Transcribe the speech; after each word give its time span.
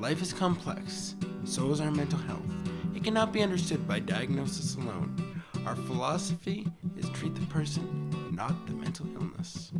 Life 0.00 0.22
is 0.22 0.32
complex, 0.32 1.14
so 1.44 1.70
is 1.72 1.80
our 1.82 1.90
mental 1.90 2.18
health. 2.20 2.40
It 2.94 3.04
cannot 3.04 3.34
be 3.34 3.42
understood 3.42 3.86
by 3.86 3.98
diagnosis 3.98 4.76
alone. 4.76 5.42
Our 5.66 5.76
philosophy 5.76 6.66
is 6.96 7.06
treat 7.10 7.34
the 7.34 7.44
person, 7.48 8.32
not 8.32 8.66
the 8.66 8.72
mental 8.72 9.06
illness. 9.12 9.70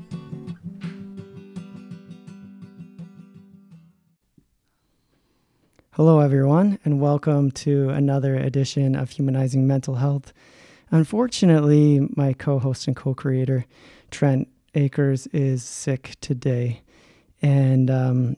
Hello, 5.92 6.20
everyone, 6.20 6.78
and 6.84 7.00
welcome 7.00 7.50
to 7.52 7.88
another 7.88 8.36
edition 8.36 8.94
of 8.94 9.08
Humanizing 9.12 9.66
Mental 9.66 9.94
Health. 9.94 10.34
Unfortunately, 10.90 12.06
my 12.14 12.34
co 12.34 12.58
host 12.58 12.86
and 12.86 12.94
co 12.94 13.14
creator, 13.14 13.64
Trent 14.10 14.48
Akers, 14.74 15.28
is 15.28 15.64
sick 15.64 16.16
today, 16.20 16.82
and, 17.40 17.90
um, 17.90 18.36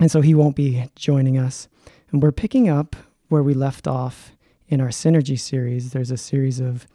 and 0.00 0.10
so 0.10 0.20
he 0.20 0.34
won't 0.34 0.56
be 0.56 0.84
joining 0.96 1.38
us. 1.38 1.68
And 2.10 2.22
we're 2.22 2.32
picking 2.32 2.68
up 2.68 2.96
where 3.28 3.42
we 3.42 3.54
left 3.54 3.86
off 3.86 4.32
in 4.68 4.80
our 4.80 4.88
Psynergy 4.88 5.38
series. 5.38 5.92
There's 5.92 6.10
a 6.10 6.16
series 6.16 6.60
of, 6.60 6.86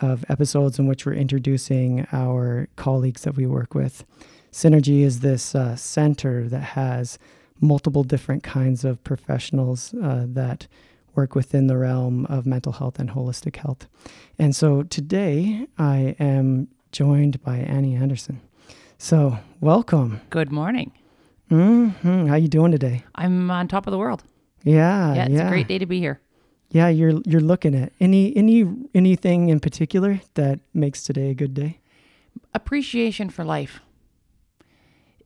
of 0.00 0.24
episodes 0.28 0.78
in 0.78 0.86
which 0.86 1.06
we're 1.06 1.14
introducing 1.14 2.06
our 2.12 2.68
colleagues 2.76 3.22
that 3.22 3.36
we 3.36 3.46
work 3.46 3.74
with. 3.74 4.04
Psynergy 4.52 5.02
is 5.02 5.20
this 5.20 5.54
uh, 5.54 5.76
center 5.76 6.48
that 6.48 6.60
has 6.60 7.18
multiple 7.60 8.04
different 8.04 8.42
kinds 8.42 8.84
of 8.84 9.02
professionals 9.04 9.94
uh, 9.94 10.24
that 10.28 10.66
work 11.14 11.34
within 11.34 11.66
the 11.66 11.76
realm 11.76 12.24
of 12.26 12.46
mental 12.46 12.72
health 12.72 12.98
and 12.98 13.10
holistic 13.10 13.56
health. 13.56 13.88
And 14.38 14.54
so 14.54 14.84
today 14.84 15.66
I 15.76 16.16
am 16.20 16.68
joined 16.92 17.42
by 17.42 17.56
Annie 17.56 17.96
Anderson. 17.96 18.40
So 18.98 19.38
welcome. 19.60 20.20
Good 20.30 20.52
morning. 20.52 20.92
Mm-hmm. 21.50 22.26
How 22.26 22.34
you 22.36 22.48
doing 22.48 22.72
today? 22.72 23.04
I'm 23.14 23.50
on 23.50 23.68
top 23.68 23.86
of 23.86 23.90
the 23.90 23.98
world. 23.98 24.22
Yeah, 24.64 25.14
yeah, 25.14 25.26
it's 25.26 25.40
a 25.40 25.48
great 25.48 25.68
day 25.68 25.78
to 25.78 25.86
be 25.86 25.98
here. 25.98 26.20
Yeah, 26.70 26.88
you're 26.88 27.20
you're 27.24 27.40
looking 27.40 27.74
at 27.74 27.92
any 28.00 28.36
any 28.36 28.66
anything 28.94 29.48
in 29.48 29.60
particular 29.60 30.20
that 30.34 30.60
makes 30.74 31.02
today 31.02 31.30
a 31.30 31.34
good 31.34 31.54
day. 31.54 31.80
Appreciation 32.54 33.30
for 33.30 33.44
life 33.44 33.80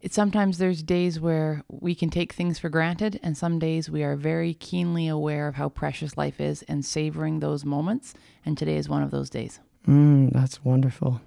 it, 0.02 0.12
sometimes 0.12 0.58
there's 0.58 0.82
days 0.82 1.20
where 1.20 1.62
we 1.69 1.94
can 1.94 2.10
take 2.10 2.32
things 2.32 2.58
for 2.58 2.69
granted, 2.69 3.20
and 3.22 3.38
some 3.38 3.60
days 3.60 3.88
we 3.88 4.02
are 4.02 4.16
very 4.16 4.52
keenly 4.52 5.06
aware 5.06 5.47
of 5.47 5.54
how 5.54 5.69
precious 5.69 6.16
life 6.16 6.41
is 6.41 6.62
and 6.64 6.84
savoring 6.84 7.38
those 7.38 7.64
moments. 7.64 8.12
And 8.44 8.58
today 8.58 8.77
is 8.77 8.88
one 8.88 9.04
of 9.04 9.12
those 9.12 9.30
days. 9.30 9.60
Mm, 9.86 10.32
that's 10.32 10.64
wonderful. 10.64 11.20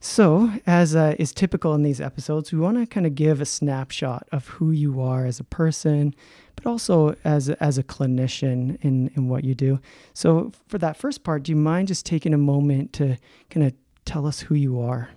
So, 0.00 0.50
as 0.66 0.94
uh, 0.94 1.14
is 1.18 1.32
typical 1.32 1.74
in 1.74 1.82
these 1.82 2.00
episodes, 2.00 2.52
we 2.52 2.58
want 2.58 2.78
to 2.78 2.86
kind 2.86 3.06
of 3.06 3.14
give 3.14 3.40
a 3.40 3.46
snapshot 3.46 4.28
of 4.32 4.48
who 4.48 4.70
you 4.70 5.00
are 5.00 5.26
as 5.26 5.40
a 5.40 5.44
person, 5.44 6.14
but 6.56 6.66
also 6.66 7.16
as 7.24 7.48
as 7.50 7.78
a 7.78 7.82
clinician 7.82 8.78
in 8.82 9.10
in 9.16 9.28
what 9.28 9.44
you 9.44 9.54
do. 9.54 9.80
So, 10.12 10.52
for 10.68 10.78
that 10.78 10.96
first 10.96 11.24
part, 11.24 11.44
do 11.44 11.52
you 11.52 11.56
mind 11.56 11.88
just 11.88 12.04
taking 12.06 12.34
a 12.34 12.38
moment 12.38 12.92
to 12.94 13.16
kind 13.50 13.66
of 13.66 13.72
tell 14.04 14.26
us 14.26 14.40
who 14.40 14.54
you 14.54 14.80
are? 14.80 15.10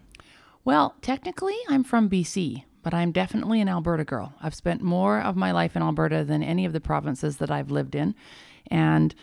Well, 0.63 0.95
technically, 1.01 1.55
I'm 1.69 1.83
from 1.83 2.09
BC, 2.09 2.63
but 2.83 2.93
I'm 2.93 3.11
definitely 3.11 3.61
an 3.61 3.69
Alberta 3.69 4.03
girl. 4.03 4.33
I've 4.41 4.55
spent 4.55 4.81
more 4.81 5.19
of 5.21 5.35
my 5.35 5.51
life 5.51 5.75
in 5.75 5.81
Alberta 5.81 6.23
than 6.23 6.43
any 6.43 6.65
of 6.65 6.73
the 6.73 6.81
provinces 6.81 7.37
that 7.37 7.51
I've 7.51 7.71
lived 7.71 7.95
in. 7.95 8.15
And 8.69 9.15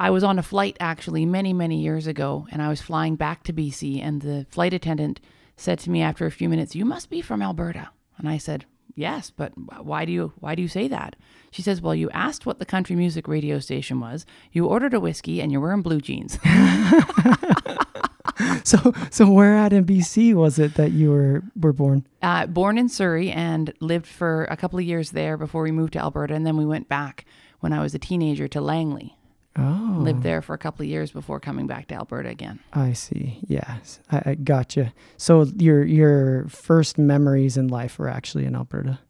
I 0.00 0.08
was 0.08 0.24
on 0.24 0.38
a 0.38 0.42
flight 0.42 0.78
actually 0.80 1.26
many, 1.26 1.52
many 1.52 1.78
years 1.78 2.06
ago, 2.06 2.46
and 2.50 2.62
I 2.62 2.70
was 2.70 2.80
flying 2.80 3.16
back 3.16 3.42
to 3.44 3.52
BC, 3.52 4.02
and 4.02 4.22
the 4.22 4.46
flight 4.48 4.72
attendant 4.72 5.20
said 5.58 5.78
to 5.80 5.90
me 5.90 6.00
after 6.00 6.24
a 6.24 6.30
few 6.30 6.48
minutes, 6.48 6.74
"You 6.74 6.86
must 6.86 7.10
be 7.10 7.20
from 7.20 7.42
Alberta." 7.42 7.90
And 8.16 8.26
I 8.26 8.38
said, 8.38 8.64
"Yes, 8.94 9.30
but 9.30 9.52
why 9.84 10.06
do 10.06 10.12
you 10.12 10.32
why 10.40 10.54
do 10.54 10.62
you 10.62 10.68
say 10.68 10.88
that?" 10.88 11.16
She 11.50 11.60
says, 11.60 11.82
"Well, 11.82 11.94
you 11.94 12.08
asked 12.12 12.46
what 12.46 12.58
the 12.58 12.64
country 12.64 12.96
music 12.96 13.28
radio 13.28 13.58
station 13.58 14.00
was. 14.00 14.24
You 14.52 14.64
ordered 14.64 14.94
a 14.94 15.00
whiskey, 15.00 15.42
and 15.42 15.52
you're 15.52 15.60
wearing 15.60 15.82
blue 15.82 16.00
jeans." 16.00 16.38
so 18.64 18.94
so 19.10 19.30
where 19.30 19.54
at 19.54 19.74
in 19.74 19.84
BC 19.84 20.32
was 20.32 20.58
it 20.58 20.76
that 20.76 20.92
you 20.92 21.10
were 21.10 21.42
were 21.54 21.74
born? 21.74 22.06
Uh, 22.22 22.46
born 22.46 22.78
in 22.78 22.88
Surrey 22.88 23.30
and 23.30 23.74
lived 23.80 24.06
for 24.06 24.44
a 24.44 24.56
couple 24.56 24.78
of 24.78 24.84
years 24.86 25.10
there 25.10 25.36
before 25.36 25.62
we 25.62 25.72
moved 25.72 25.92
to 25.92 25.98
Alberta, 25.98 26.32
and 26.32 26.46
then 26.46 26.56
we 26.56 26.64
went 26.64 26.88
back 26.88 27.26
when 27.58 27.74
I 27.74 27.82
was 27.82 27.94
a 27.94 27.98
teenager 27.98 28.48
to 28.48 28.62
Langley. 28.62 29.18
Oh, 29.60 29.98
lived 29.98 30.22
there 30.22 30.42
for 30.42 30.54
a 30.54 30.58
couple 30.58 30.82
of 30.82 30.88
years 30.88 31.10
before 31.10 31.40
coming 31.40 31.66
back 31.66 31.88
to 31.88 31.94
Alberta 31.94 32.28
again. 32.28 32.60
I 32.72 32.92
see. 32.92 33.38
Yes, 33.46 34.00
I, 34.10 34.22
I 34.26 34.34
gotcha. 34.34 34.92
So 35.16 35.44
your 35.56 35.84
your 35.84 36.46
first 36.48 36.98
memories 36.98 37.56
in 37.56 37.68
life 37.68 37.98
were 37.98 38.08
actually 38.08 38.44
in 38.44 38.54
Alberta. 38.54 39.00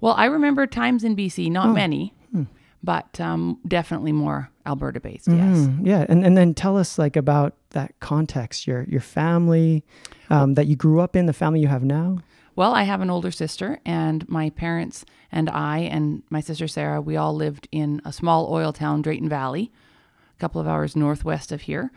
Well, 0.00 0.14
I 0.14 0.26
remember 0.26 0.66
times 0.66 1.04
in 1.04 1.16
BC, 1.16 1.50
not 1.50 1.68
oh. 1.68 1.72
many. 1.72 2.14
Hmm 2.32 2.44
but 2.82 3.20
um, 3.20 3.58
definitely 3.66 4.12
more 4.12 4.50
Alberta 4.66 5.00
based. 5.00 5.28
Mm-hmm. 5.28 5.84
Yes. 5.84 5.98
Yeah, 5.98 6.06
and 6.08 6.24
and 6.24 6.36
then 6.36 6.54
tell 6.54 6.76
us 6.76 6.98
like 6.98 7.16
about 7.16 7.54
that 7.70 7.98
context, 8.00 8.66
your 8.66 8.84
your 8.84 9.00
family 9.00 9.84
um, 10.30 10.54
that 10.54 10.66
you 10.66 10.76
grew 10.76 11.00
up 11.00 11.16
in, 11.16 11.26
the 11.26 11.32
family 11.32 11.60
you 11.60 11.68
have 11.68 11.84
now. 11.84 12.18
Well, 12.56 12.74
I 12.74 12.82
have 12.82 13.00
an 13.00 13.10
older 13.10 13.30
sister, 13.30 13.78
and 13.84 14.28
my 14.28 14.50
parents 14.50 15.04
and 15.30 15.48
I 15.48 15.78
and 15.78 16.22
my 16.30 16.40
sister 16.40 16.68
Sarah, 16.68 17.00
we 17.00 17.16
all 17.16 17.34
lived 17.34 17.68
in 17.70 18.00
a 18.04 18.12
small 18.12 18.52
oil 18.52 18.72
town, 18.72 19.02
Drayton 19.02 19.28
Valley, 19.28 19.72
a 20.38 20.40
couple 20.40 20.60
of 20.60 20.68
hours 20.68 20.94
northwest 20.94 21.50
of 21.52 21.62
here. 21.62 21.90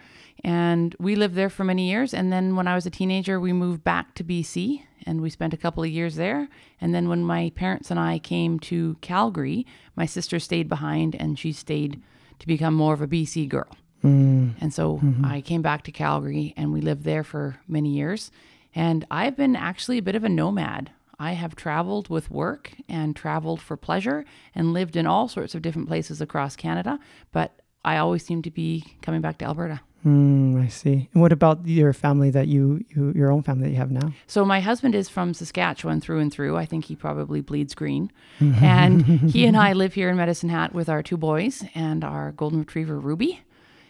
And 0.43 0.95
we 0.99 1.15
lived 1.15 1.35
there 1.35 1.49
for 1.49 1.63
many 1.63 1.89
years. 1.89 2.13
And 2.13 2.31
then 2.33 2.55
when 2.55 2.67
I 2.67 2.73
was 2.73 2.85
a 2.85 2.89
teenager, 2.89 3.39
we 3.39 3.53
moved 3.53 3.83
back 3.83 4.15
to 4.15 4.23
BC 4.23 4.83
and 5.05 5.21
we 5.21 5.29
spent 5.29 5.53
a 5.53 5.57
couple 5.57 5.83
of 5.83 5.89
years 5.89 6.15
there. 6.15 6.49
And 6.79 6.93
then 6.93 7.07
when 7.07 7.23
my 7.23 7.51
parents 7.55 7.91
and 7.91 7.99
I 7.99 8.17
came 8.17 8.59
to 8.61 8.97
Calgary, 9.01 9.65
my 9.95 10.05
sister 10.05 10.39
stayed 10.39 10.67
behind 10.67 11.15
and 11.15 11.37
she 11.37 11.51
stayed 11.51 12.01
to 12.39 12.47
become 12.47 12.73
more 12.73 12.93
of 12.93 13.01
a 13.01 13.07
BC 13.07 13.47
girl. 13.47 13.69
Mm. 14.03 14.55
And 14.59 14.73
so 14.73 14.97
mm-hmm. 14.97 15.23
I 15.23 15.41
came 15.41 15.61
back 15.61 15.83
to 15.83 15.91
Calgary 15.91 16.55
and 16.57 16.73
we 16.73 16.81
lived 16.81 17.03
there 17.03 17.23
for 17.23 17.59
many 17.67 17.89
years. 17.89 18.31
And 18.73 19.05
I've 19.11 19.37
been 19.37 19.55
actually 19.55 19.99
a 19.99 20.03
bit 20.03 20.15
of 20.15 20.23
a 20.23 20.29
nomad. 20.29 20.91
I 21.19 21.33
have 21.33 21.55
traveled 21.55 22.09
with 22.09 22.31
work 22.31 22.71
and 22.89 23.15
traveled 23.15 23.61
for 23.61 23.77
pleasure 23.77 24.25
and 24.55 24.73
lived 24.73 24.95
in 24.95 25.05
all 25.05 25.27
sorts 25.27 25.53
of 25.53 25.61
different 25.61 25.87
places 25.87 26.19
across 26.19 26.55
Canada, 26.55 26.99
but 27.31 27.60
I 27.83 27.97
always 27.97 28.25
seem 28.25 28.41
to 28.43 28.51
be 28.51 28.85
coming 29.01 29.21
back 29.21 29.37
to 29.39 29.45
Alberta. 29.45 29.81
Mm, 30.05 30.63
I 30.63 30.67
see. 30.67 31.09
And 31.13 31.21
what 31.21 31.31
about 31.31 31.67
your 31.67 31.93
family 31.93 32.31
that 32.31 32.47
you, 32.47 32.83
you, 32.89 33.13
your 33.15 33.31
own 33.31 33.43
family 33.43 33.65
that 33.65 33.69
you 33.71 33.77
have 33.77 33.91
now? 33.91 34.13
So 34.25 34.43
my 34.43 34.59
husband 34.59 34.95
is 34.95 35.09
from 35.09 35.33
Saskatchewan 35.33 36.01
through 36.01 36.19
and 36.19 36.33
through. 36.33 36.57
I 36.57 36.65
think 36.65 36.85
he 36.85 36.95
probably 36.95 37.41
bleeds 37.41 37.75
green. 37.75 38.11
and 38.39 39.05
he 39.05 39.45
and 39.45 39.55
I 39.55 39.73
live 39.73 39.93
here 39.93 40.09
in 40.09 40.17
Medicine 40.17 40.49
Hat 40.49 40.73
with 40.73 40.89
our 40.89 41.03
two 41.03 41.17
boys 41.17 41.63
and 41.75 42.03
our 42.03 42.31
golden 42.31 42.59
retriever 42.59 42.99
Ruby. 42.99 43.41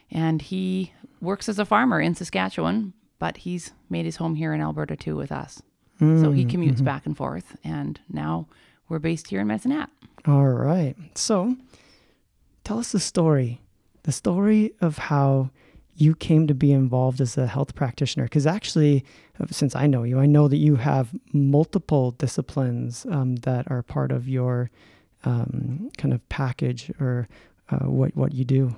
And 0.09 0.41
he 0.41 0.91
works 1.22 1.47
as 1.47 1.59
a 1.59 1.66
farmer 1.66 2.02
in 2.02 2.16
Saskatchewan, 2.16 2.94
but 3.19 3.38
he's 3.38 3.72
made 3.90 4.03
his 4.03 4.18
home 4.18 4.35
here 4.35 4.53
in 4.53 4.59
Alberta 4.59 4.97
too 4.97 5.16
with 5.16 5.31
us. 5.31 5.62
Mm, 6.02 6.22
so 6.22 6.31
he 6.31 6.46
mm, 6.46 6.52
commutes 6.52 6.75
mm-hmm. 6.75 6.85
back 6.85 7.06
and 7.06 7.16
forth. 7.16 7.56
And 7.63 8.00
now 8.09 8.47
we're 8.90 9.00
based 9.00 9.29
here 9.29 9.40
in 9.40 9.47
Medicine 9.47 9.72
Hat. 9.72 9.90
All 10.28 10.50
right. 10.50 10.96
So 11.16 11.56
tell 12.66 12.79
us 12.79 12.91
the 12.91 13.00
story. 13.00 13.62
The 14.03 14.12
story 14.12 14.73
of 14.81 14.97
how 14.97 15.51
you 15.95 16.16
came 16.16 16.47
to 16.47 16.53
be 16.53 16.72
involved 16.72 17.22
as 17.22 17.38
a 17.38 17.45
health 17.47 17.75
practitioner? 17.75 18.25
Because 18.25 18.47
actually, 18.47 19.06
uh, 19.39 19.45
since 19.51 19.75
I 19.75 19.88
know 19.88 20.03
you, 20.03 20.19
I 20.19 20.25
know 20.25 20.47
that 20.47 20.57
you 20.57 20.78
have 20.78 21.09
multiple 21.34 22.11
disciplines 22.11 23.06
um, 23.09 23.35
that 23.38 23.69
are 23.69 23.84
part 23.84 24.11
of 24.11 24.28
your 24.28 24.72
um, 25.25 25.91
kind 25.97 26.13
of 26.13 26.28
package 26.29 26.91
or 27.00 27.28
uh, 27.69 27.85
what 27.85 28.16
what 28.16 28.34
you 28.34 28.44
do. 28.44 28.75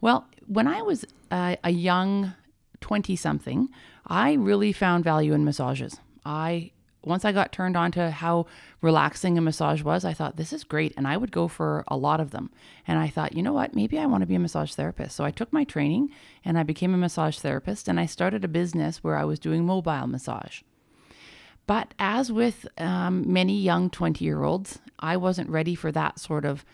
Well, 0.00 0.26
when 0.46 0.66
I 0.66 0.82
was 0.82 1.04
uh, 1.30 1.56
a 1.62 1.70
young 1.70 2.32
twenty 2.80 3.16
something, 3.16 3.68
I 4.06 4.34
really 4.34 4.72
found 4.72 5.04
value 5.04 5.34
in 5.34 5.44
massages. 5.44 6.00
I 6.24 6.70
once 7.06 7.24
I 7.24 7.32
got 7.32 7.52
turned 7.52 7.76
on 7.76 7.92
to 7.92 8.10
how 8.10 8.46
relaxing 8.80 9.38
a 9.38 9.40
massage 9.40 9.82
was, 9.82 10.04
I 10.04 10.12
thought, 10.12 10.36
this 10.36 10.52
is 10.52 10.64
great. 10.64 10.92
And 10.96 11.06
I 11.06 11.16
would 11.16 11.32
go 11.32 11.48
for 11.48 11.84
a 11.88 11.96
lot 11.96 12.20
of 12.20 12.30
them. 12.30 12.50
And 12.86 12.98
I 12.98 13.08
thought, 13.08 13.34
you 13.34 13.42
know 13.42 13.52
what? 13.52 13.74
Maybe 13.74 13.98
I 13.98 14.06
want 14.06 14.22
to 14.22 14.26
be 14.26 14.34
a 14.34 14.40
massage 14.40 14.72
therapist. 14.72 15.16
So 15.16 15.24
I 15.24 15.30
took 15.30 15.52
my 15.52 15.64
training 15.64 16.10
and 16.44 16.58
I 16.58 16.62
became 16.62 16.94
a 16.94 16.98
massage 16.98 17.38
therapist 17.38 17.88
and 17.88 17.98
I 17.98 18.06
started 18.06 18.44
a 18.44 18.48
business 18.48 19.02
where 19.02 19.16
I 19.16 19.24
was 19.24 19.38
doing 19.38 19.64
mobile 19.64 20.06
massage. 20.06 20.62
But 21.66 21.94
as 21.98 22.30
with 22.30 22.66
um, 22.78 23.32
many 23.32 23.58
young 23.58 23.88
20 23.90 24.24
year 24.24 24.42
olds, 24.42 24.80
I 24.98 25.16
wasn't 25.16 25.48
ready 25.48 25.74
for 25.74 25.90
that 25.92 26.18
sort 26.18 26.44
of 26.44 26.64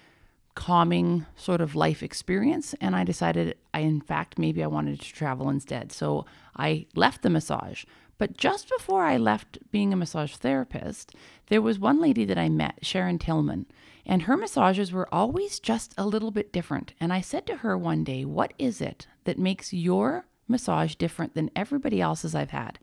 calming 0.55 1.27
sort 1.37 1.61
of 1.61 1.75
life 1.75 2.03
experience. 2.03 2.75
And 2.81 2.97
I 2.97 3.05
decided, 3.05 3.57
I, 3.73 3.81
in 3.81 4.01
fact, 4.01 4.39
maybe 4.39 4.63
I 4.63 4.67
wanted 4.67 5.01
to 5.01 5.13
travel 5.13 5.49
instead. 5.49 5.93
So 5.93 6.27
I 6.57 6.87
left 6.95 7.23
the 7.23 7.31
massage. 7.31 7.85
But 8.21 8.37
just 8.37 8.69
before 8.69 9.05
I 9.05 9.17
left 9.17 9.57
being 9.71 9.95
a 9.95 9.97
massage 9.97 10.35
therapist, 10.35 11.15
there 11.47 11.63
was 11.63 11.79
one 11.79 12.03
lady 12.03 12.27
that 12.27 12.37
I 12.37 12.51
met, 12.51 12.85
Sharon 12.85 13.19
Tillman, 13.19 13.65
and 14.05 14.21
her 14.23 14.37
massages 14.37 14.93
were 14.93 15.09
always 15.11 15.59
just 15.59 15.95
a 15.97 16.07
little 16.07 16.31
bit 16.31 16.53
different. 16.53 16.93
And 17.01 17.15
I 17.15 17.23
said 17.23 17.47
to 17.47 17.57
her 17.57 17.79
one 17.79 18.05
day, 18.05 18.27
What 18.27 18.53
is 18.59 18.83
it 18.83 19.07
that 19.25 19.39
makes 19.39 19.73
your 19.73 20.27
massage 20.47 20.97
different 20.97 21.35
than 21.35 21.51
everybody 21.57 22.03
else's 22.03 22.35
I've 22.35 22.51
had? 22.51 22.79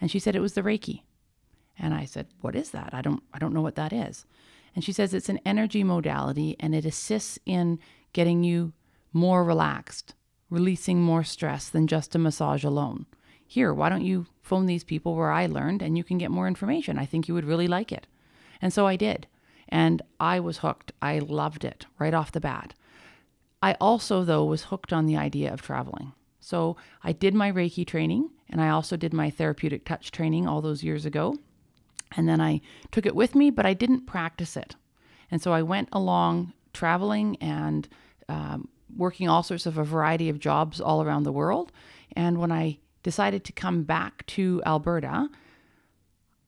And 0.00 0.12
she 0.12 0.20
said 0.20 0.36
it 0.36 0.40
was 0.40 0.52
the 0.52 0.62
Reiki. 0.62 1.02
And 1.76 1.92
I 1.92 2.04
said, 2.04 2.28
"What 2.40 2.54
is 2.54 2.70
that? 2.70 2.94
I 2.94 3.02
don't 3.02 3.24
I 3.34 3.40
don't 3.40 3.54
know 3.54 3.62
what 3.62 3.74
that 3.74 3.92
is." 3.92 4.26
And 4.76 4.84
she 4.84 4.92
says 4.92 5.12
it's 5.12 5.28
an 5.28 5.40
energy 5.44 5.82
modality 5.82 6.54
and 6.60 6.72
it 6.72 6.84
assists 6.84 7.36
in 7.44 7.80
getting 8.12 8.44
you 8.44 8.74
more 9.12 9.42
relaxed, 9.42 10.14
releasing 10.50 11.02
more 11.02 11.24
stress 11.24 11.68
than 11.68 11.88
just 11.88 12.14
a 12.14 12.18
massage 12.20 12.62
alone. 12.62 13.06
Here, 13.50 13.72
why 13.72 13.88
don't 13.88 14.04
you 14.04 14.26
phone 14.42 14.66
these 14.66 14.84
people 14.84 15.16
where 15.16 15.30
I 15.30 15.46
learned 15.46 15.80
and 15.80 15.96
you 15.96 16.04
can 16.04 16.18
get 16.18 16.30
more 16.30 16.46
information? 16.46 16.98
I 16.98 17.06
think 17.06 17.26
you 17.26 17.34
would 17.34 17.46
really 17.46 17.66
like 17.66 17.90
it. 17.90 18.06
And 18.60 18.74
so 18.74 18.86
I 18.86 18.94
did. 18.94 19.26
And 19.70 20.02
I 20.20 20.38
was 20.38 20.58
hooked. 20.58 20.92
I 21.00 21.18
loved 21.18 21.64
it 21.64 21.86
right 21.98 22.12
off 22.12 22.30
the 22.30 22.40
bat. 22.40 22.74
I 23.62 23.74
also, 23.80 24.22
though, 24.22 24.44
was 24.44 24.64
hooked 24.64 24.92
on 24.92 25.06
the 25.06 25.16
idea 25.16 25.50
of 25.50 25.62
traveling. 25.62 26.12
So 26.40 26.76
I 27.02 27.12
did 27.12 27.34
my 27.34 27.50
Reiki 27.50 27.86
training 27.86 28.28
and 28.50 28.60
I 28.60 28.68
also 28.68 28.98
did 28.98 29.14
my 29.14 29.30
therapeutic 29.30 29.86
touch 29.86 30.10
training 30.10 30.46
all 30.46 30.60
those 30.60 30.84
years 30.84 31.06
ago. 31.06 31.34
And 32.16 32.28
then 32.28 32.42
I 32.42 32.60
took 32.92 33.06
it 33.06 33.16
with 33.16 33.34
me, 33.34 33.50
but 33.50 33.64
I 33.64 33.72
didn't 33.72 34.06
practice 34.06 34.58
it. 34.58 34.76
And 35.30 35.40
so 35.40 35.54
I 35.54 35.62
went 35.62 35.88
along 35.90 36.52
traveling 36.74 37.36
and 37.40 37.88
um, 38.28 38.68
working 38.94 39.26
all 39.26 39.42
sorts 39.42 39.64
of 39.64 39.78
a 39.78 39.84
variety 39.84 40.28
of 40.28 40.38
jobs 40.38 40.82
all 40.82 41.02
around 41.02 41.22
the 41.22 41.32
world. 41.32 41.72
And 42.14 42.38
when 42.38 42.52
I 42.52 42.78
decided 43.08 43.42
to 43.42 43.52
come 43.52 43.84
back 43.84 44.26
to 44.26 44.60
Alberta, 44.66 45.30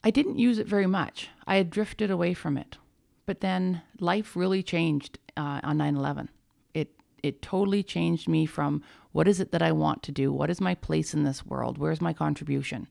I 0.04 0.10
didn't 0.10 0.38
use 0.38 0.58
it 0.58 0.66
very 0.66 0.86
much. 0.86 1.30
I 1.46 1.54
had 1.56 1.70
drifted 1.70 2.10
away 2.10 2.34
from 2.34 2.58
it. 2.58 2.76
But 3.24 3.40
then 3.40 3.80
life 3.98 4.36
really 4.36 4.62
changed 4.62 5.18
uh, 5.38 5.60
on 5.62 5.78
9 5.78 5.96
11. 5.96 6.28
It, 6.74 6.90
it 7.22 7.40
totally 7.40 7.82
changed 7.82 8.28
me 8.28 8.44
from 8.44 8.82
what 9.12 9.26
is 9.26 9.40
it 9.40 9.52
that 9.52 9.62
I 9.62 9.72
want 9.72 10.02
to 10.02 10.12
do? 10.12 10.30
What 10.30 10.50
is 10.50 10.60
my 10.60 10.74
place 10.74 11.14
in 11.14 11.22
this 11.22 11.46
world? 11.46 11.78
Where's 11.78 12.02
my 12.02 12.12
contribution? 12.12 12.88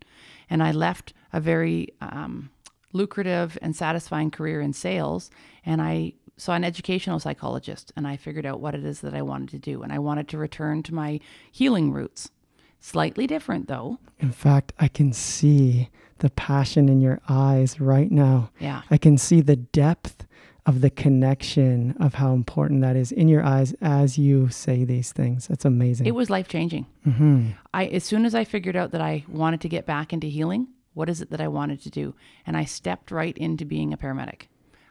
And 0.49 0.63
I 0.63 0.71
left 0.71 1.13
a 1.31 1.39
very 1.39 1.89
um, 2.01 2.49
lucrative 2.91 3.55
and 3.61 3.75
satisfying 3.75 4.31
career 4.31 4.61
in 4.61 4.73
sales. 4.73 5.29
And 5.63 5.79
I 5.79 6.13
saw 6.37 6.53
an 6.55 6.63
educational 6.63 7.19
psychologist 7.19 7.91
and 7.95 8.07
I 8.07 8.17
figured 8.17 8.47
out 8.47 8.61
what 8.61 8.73
it 8.73 8.83
is 8.83 9.01
that 9.01 9.13
I 9.13 9.21
wanted 9.21 9.49
to 9.49 9.59
do. 9.59 9.83
And 9.83 9.93
I 9.93 9.99
wanted 9.99 10.27
to 10.29 10.39
return 10.39 10.81
to 10.83 10.95
my 10.95 11.19
healing 11.51 11.91
roots. 11.91 12.31
Slightly 12.79 13.27
different 13.27 13.67
though. 13.67 13.99
In 14.19 14.31
fact, 14.31 14.73
I 14.79 14.87
can 14.87 15.13
see 15.13 15.89
the 16.19 16.29
passion 16.29 16.89
in 16.89 17.01
your 17.01 17.19
eyes 17.29 17.79
right 17.79 18.11
now. 18.11 18.51
Yeah. 18.59 18.81
I 18.89 18.97
can 18.97 19.17
see 19.17 19.41
the 19.41 19.55
depth 19.55 20.25
of 20.65 20.81
the 20.81 20.89
connection 20.89 21.95
of 21.99 22.15
how 22.15 22.33
important 22.33 22.81
that 22.81 22.95
is 22.95 23.11
in 23.11 23.27
your 23.27 23.43
eyes 23.43 23.73
as 23.81 24.17
you 24.17 24.49
say 24.49 24.83
these 24.83 25.11
things. 25.11 25.47
That's 25.47 25.65
amazing. 25.65 26.05
It 26.07 26.15
was 26.15 26.29
life 26.29 26.47
changing. 26.47 26.85
mm-hmm. 27.07 27.49
I 27.73 27.85
as 27.87 28.03
soon 28.03 28.25
as 28.25 28.35
I 28.35 28.43
figured 28.43 28.75
out 28.75 28.91
that 28.91 29.01
I 29.01 29.23
wanted 29.27 29.61
to 29.61 29.69
get 29.69 29.85
back 29.85 30.13
into 30.13 30.27
healing, 30.27 30.67
what 30.93 31.09
is 31.09 31.21
it 31.21 31.31
that 31.31 31.41
I 31.41 31.47
wanted 31.47 31.81
to 31.83 31.89
do? 31.89 32.13
And 32.45 32.55
I 32.57 32.65
stepped 32.65 33.11
right 33.11 33.37
into 33.37 33.65
being 33.65 33.93
a 33.93 33.97
paramedic. 33.97 34.43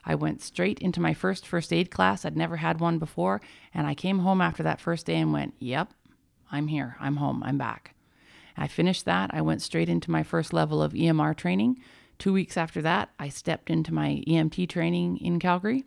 I 0.05 0.15
went 0.15 0.41
straight 0.41 0.79
into 0.79 1.01
my 1.01 1.13
first 1.13 1.47
first 1.47 1.73
aid 1.73 1.91
class. 1.91 2.25
I'd 2.25 2.37
never 2.37 2.57
had 2.57 2.81
one 2.81 2.99
before, 2.99 3.43
and 3.75 3.87
I 3.87 3.95
came 3.95 4.21
home 4.21 4.41
after 4.41 4.63
that 4.63 4.81
first 4.81 5.05
day 5.05 5.17
and 5.17 5.33
went, 5.35 5.55
"Yep, 5.59 5.93
I'm 6.51 6.69
here. 6.69 6.97
I'm 7.01 7.17
home. 7.17 7.43
I'm 7.43 7.59
back." 7.59 7.95
I 8.57 8.67
finished 8.67 9.05
that. 9.05 9.31
I 9.33 9.41
went 9.41 9.63
straight 9.63 9.89
into 9.89 10.11
my 10.11 10.23
first 10.23 10.53
level 10.53 10.83
of 10.83 10.93
EMR 10.95 11.35
training. 11.35 11.79
2 12.19 12.33
weeks 12.33 12.57
after 12.57 12.83
that, 12.83 13.11
I 13.19 13.29
stepped 13.29 13.71
into 13.71 13.95
my 13.95 14.25
EMT 14.27 14.69
training 14.69 15.19
in 15.19 15.39
Calgary. 15.39 15.85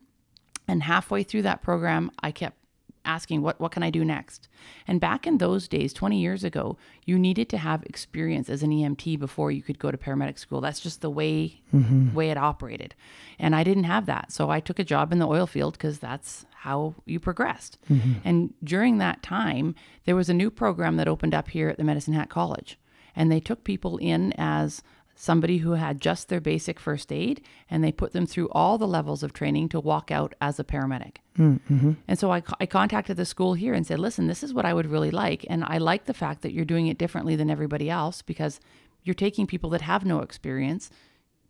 And 0.67 0.83
halfway 0.83 1.23
through 1.23 1.41
that 1.41 1.61
program, 1.61 2.11
I 2.21 2.31
kept 2.31 2.60
asking 3.06 3.42
what 3.42 3.59
what 3.59 3.71
can 3.71 3.83
I 3.83 3.89
do 3.89 4.06
next? 4.06 4.48
And 4.88 5.00
back 5.00 5.25
in 5.25 5.38
those 5.38 5.68
days, 5.68 5.94
20 5.94 6.19
years 6.19 6.44
ago, 6.44 6.77
you 7.06 7.18
needed 7.18 7.50
to 7.50 7.57
have 7.57 7.83
experience 7.83 8.50
as 8.50 8.63
an 8.63 8.71
EMT 8.71 9.19
before 9.19 9.51
you 9.51 9.62
could 9.62 9.80
go 9.80 9.92
to 9.92 9.98
paramedic 9.98 10.39
school. 10.39 10.62
That's 10.62 10.80
just 10.80 11.01
the 11.01 11.09
way 11.09 11.62
mm-hmm. 11.74 12.13
way 12.13 12.30
it 12.30 12.38
operated. 12.38 12.95
And 13.39 13.56
I 13.56 13.63
didn't 13.63 13.86
have 13.86 14.06
that. 14.06 14.31
So 14.31 14.50
I 14.50 14.59
took 14.59 14.80
a 14.80 14.83
job 14.83 15.12
in 15.12 15.19
the 15.19 15.27
oil 15.27 15.48
field 15.48 15.74
because 15.74 16.00
that's 16.00 16.45
how 16.53 16.94
you 17.06 17.19
progressed. 17.19 17.77
Mm-hmm. 17.89 18.13
And 18.24 18.53
during 18.63 19.00
that 19.00 19.24
time, 19.24 19.74
there 20.06 20.15
was 20.15 20.30
a 20.30 20.33
new 20.33 20.51
program 20.51 20.98
that 20.98 21.07
opened 21.07 21.33
up 21.33 21.50
here 21.50 21.69
at 21.69 21.77
the 21.77 21.83
Medicine 21.83 22.13
Hat 22.13 22.30
College. 22.30 22.77
And 23.15 23.31
they 23.31 23.39
took 23.39 23.63
people 23.63 23.98
in 23.98 24.33
as 24.38 24.83
somebody 25.15 25.57
who 25.57 25.73
had 25.73 26.01
just 26.01 26.29
their 26.29 26.41
basic 26.41 26.79
first 26.79 27.11
aid 27.11 27.41
and 27.69 27.83
they 27.83 27.91
put 27.91 28.13
them 28.13 28.25
through 28.25 28.49
all 28.49 28.77
the 28.77 28.87
levels 28.87 29.23
of 29.23 29.33
training 29.33 29.69
to 29.69 29.79
walk 29.79 30.09
out 30.09 30.33
as 30.41 30.59
a 30.59 30.63
paramedic. 30.63 31.17
Mm, 31.37 31.59
mm-hmm. 31.69 31.91
And 32.07 32.17
so 32.19 32.31
I, 32.31 32.41
I 32.59 32.65
contacted 32.65 33.17
the 33.17 33.25
school 33.25 33.53
here 33.53 33.73
and 33.73 33.85
said, 33.85 33.99
listen, 33.99 34.27
this 34.27 34.43
is 34.43 34.53
what 34.53 34.65
I 34.65 34.73
would 34.73 34.87
really 34.87 35.11
like. 35.11 35.45
And 35.49 35.63
I 35.63 35.77
like 35.77 36.05
the 36.05 36.13
fact 36.13 36.41
that 36.41 36.53
you're 36.53 36.65
doing 36.65 36.87
it 36.87 36.97
differently 36.97 37.35
than 37.35 37.49
everybody 37.49 37.89
else 37.89 38.21
because 38.21 38.59
you're 39.03 39.13
taking 39.13 39.47
people 39.47 39.69
that 39.71 39.81
have 39.81 40.05
no 40.05 40.19
experience, 40.19 40.89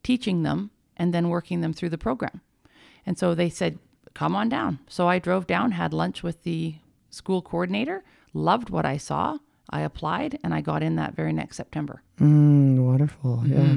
teaching 0.03 0.43
them, 0.43 0.71
and 0.97 1.13
then 1.13 1.29
working 1.29 1.61
them 1.61 1.73
through 1.73 1.89
the 1.89 1.97
program. 1.97 2.41
And 3.05 3.17
so 3.17 3.33
they 3.33 3.49
said, 3.49 3.79
come 4.13 4.35
on 4.35 4.49
down. 4.49 4.79
So 4.87 5.07
I 5.07 5.19
drove 5.19 5.47
down, 5.47 5.71
had 5.71 5.93
lunch 5.93 6.23
with 6.23 6.43
the 6.43 6.75
school 7.09 7.41
coordinator, 7.41 8.03
loved 8.33 8.69
what 8.69 8.85
I 8.85 8.97
saw. 8.97 9.37
I 9.71 9.81
applied 9.81 10.39
and 10.43 10.53
I 10.53 10.61
got 10.61 10.83
in 10.83 10.95
that 10.97 11.15
very 11.15 11.33
next 11.33 11.57
September. 11.57 12.01
Mm, 12.19 12.85
wonderful. 12.85 13.43
Yeah. 13.45 13.75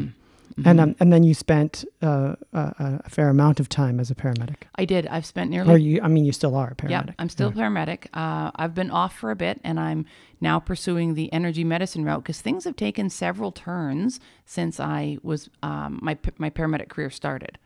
And 0.65 0.81
um, 0.81 0.95
and 1.01 1.13
then 1.13 1.25
you 1.25 1.35
spent 1.35 1.85
uh, 2.01 2.37
a, 2.53 3.01
a 3.05 3.11
fair 3.11 3.29
amount 3.29 3.59
of 3.59 3.69
time 3.69 3.99
as 3.99 4.11
a 4.11 4.15
paramedic. 4.15 4.65
I 4.77 4.85
did. 4.85 5.07
I've 5.09 5.27
spent 5.27 5.51
nearly 5.51 5.75
Or 5.75 5.79
you? 5.79 6.01
I 6.01 6.09
mean, 6.09 6.25
you 6.25 6.33
still 6.33 6.55
are 6.55 6.77
a 6.79 6.89
Yeah, 6.89 7.03
paramedic. 7.03 7.15
I'm 7.19 7.29
still 7.29 7.51
paramedic. 7.51 8.07
Uh, 8.15 8.53
I've 8.55 8.75
been 8.75 8.91
off 8.91 9.17
for 9.17 9.33
a 9.33 9.37
bit, 9.37 9.61
and 9.65 9.81
I'm 9.81 10.07
now 10.41 10.61
pursuing 10.61 11.15
the 11.15 11.33
energy 11.33 11.65
medicine 11.65 12.05
route 12.05 12.23
because 12.23 12.41
things 12.41 12.65
have 12.65 12.77
taken 12.77 13.11
several 13.11 13.51
turns 13.51 14.21
since 14.47 14.79
I 14.79 15.19
was 15.23 15.51
um, 15.63 15.99
my 16.03 16.17
my 16.39 16.51
paramedic 16.51 16.89
career 16.89 17.11
started. 17.11 17.59